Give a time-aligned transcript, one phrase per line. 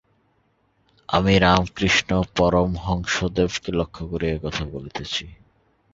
[1.09, 5.23] আমি রামকৃষ্ণ পরমহংসদেবকে লক্ষ্য করিয়া এ কথা বলিতেছি।